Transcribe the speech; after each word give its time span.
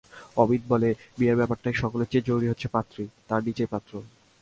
অমিত 0.37 0.61
বলে, 0.69 0.89
বিয়ে 1.17 1.35
ব্যাপারটায় 1.35 1.79
সকলের 1.81 2.09
চেয়ে 2.11 2.27
জরুরি 2.27 2.47
হচ্ছে 2.49 2.67
পাত্রী, 2.67 3.03
তার 3.27 3.41
নীচেই 3.43 3.71
পাত্র। 3.71 3.93